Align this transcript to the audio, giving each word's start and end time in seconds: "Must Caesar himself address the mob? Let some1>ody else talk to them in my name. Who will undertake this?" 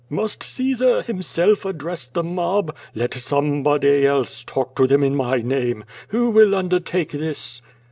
"Must 0.09 0.41
Caesar 0.41 1.03
himself 1.03 1.63
address 1.63 2.07
the 2.07 2.23
mob? 2.23 2.75
Let 2.95 3.11
some1>ody 3.11 4.03
else 4.03 4.43
talk 4.43 4.75
to 4.77 4.87
them 4.87 5.03
in 5.03 5.13
my 5.15 5.41
name. 5.43 5.83
Who 6.07 6.31
will 6.31 6.55
undertake 6.55 7.11
this?" 7.11 7.61